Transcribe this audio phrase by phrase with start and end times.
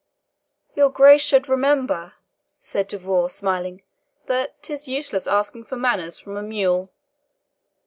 [0.75, 2.13] "Your Grace should remember,"
[2.59, 3.83] said De Vaux, smiling,
[4.25, 6.89] "that 'tis useless asking for manners from a mule."